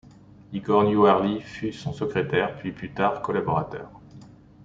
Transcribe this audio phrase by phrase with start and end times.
[0.51, 3.91] Igor Newerly fut son secrétaire puis plus tard collaborateur.